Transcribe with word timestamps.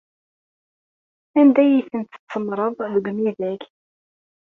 Anda 1.39 1.61
ay 1.65 1.81
tent-tsemmṛeḍ 1.89 2.75
deg 2.93 3.05
umidag? 3.11 3.61